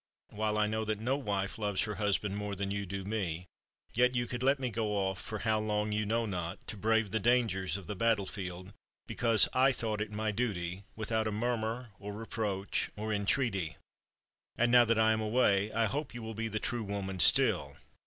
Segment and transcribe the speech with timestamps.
[0.31, 3.45] While I know that no wife loves her husband more than you do me,
[3.93, 7.11] yet you could let me go off, for how long you know not, to brave
[7.11, 8.73] the dangers of the battlefield,
[9.05, 13.77] because I thought it my duty, without a murmur or reproach or entreaty.
[14.57, 17.77] And now that I am away, I hope you will be the true woman still.